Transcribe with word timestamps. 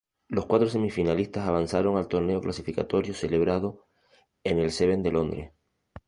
Los 0.29 0.47
cuatro 0.47 0.67
semifinalistas 0.67 1.47
avanzaron 1.47 1.95
al 1.95 2.07
torneo 2.07 2.41
clasificatorio 2.41 3.13
celebrado 3.13 3.85
en 4.43 4.57
el 4.57 4.71
Seven 4.71 5.03
de 5.03 5.11
Londres. 5.11 5.53